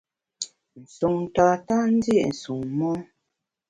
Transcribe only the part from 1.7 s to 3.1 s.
ndi’ nsun mon.